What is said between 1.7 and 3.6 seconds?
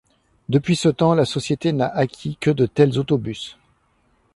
n'a acquis que de tels autobus.